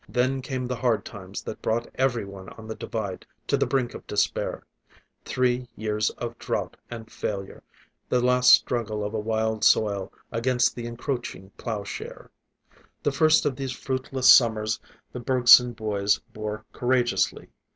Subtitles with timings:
[0.09, 3.93] Then came the hard times that brought every one on the Divide to the brink
[3.93, 4.63] of despair;
[5.25, 7.61] three years of drouth and failure,
[8.09, 12.31] the last struggle of a wild soil against the encroaching plowshare.
[13.03, 14.79] The first of these fruitless summers
[15.11, 17.49] the Bergson boys bore courageously.